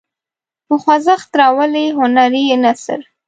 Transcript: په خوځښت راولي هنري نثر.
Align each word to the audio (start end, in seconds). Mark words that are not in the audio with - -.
په 0.67 0.75
خوځښت 0.81 1.31
راولي 1.39 1.85
هنري 1.97 2.43
نثر. 2.63 2.99